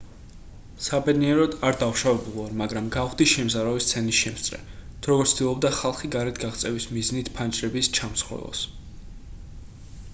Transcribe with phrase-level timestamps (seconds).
[0.83, 7.29] საბედნიეროდ არ დავშავებულვარ მაგრამ გავხდი შემზარავი სცენის შემსწრე თუ როგორ ცდილობდა ხალხი გარეთ გაღწევის მიზნით
[7.37, 8.65] ფანჯრების ჩამსხვრევას